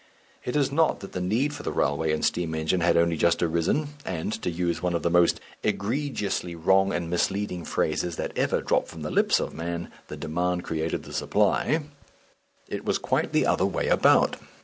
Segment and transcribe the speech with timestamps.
[0.43, 3.43] It is not that the need for the railway and steam engine had only just
[3.43, 8.61] arisen, and to use one of the most egregiously wrong and misleading phrases that ever
[8.61, 11.83] dropped from the lips of man the demand created the supply;
[12.67, 14.37] it was quite the other way about.